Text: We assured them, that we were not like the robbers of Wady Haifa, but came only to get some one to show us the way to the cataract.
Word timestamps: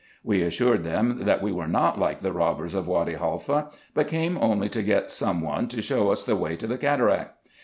We 0.23 0.41
assured 0.41 0.83
them, 0.83 1.25
that 1.25 1.43
we 1.43 1.51
were 1.51 1.67
not 1.67 1.99
like 1.99 2.21
the 2.21 2.31
robbers 2.33 2.73
of 2.73 2.87
Wady 2.87 3.13
Haifa, 3.13 3.69
but 3.93 4.07
came 4.07 4.35
only 4.41 4.67
to 4.67 4.81
get 4.81 5.11
some 5.11 5.41
one 5.41 5.67
to 5.67 5.79
show 5.83 6.09
us 6.11 6.23
the 6.23 6.35
way 6.35 6.55
to 6.55 6.65
the 6.65 6.79
cataract. 6.79 7.35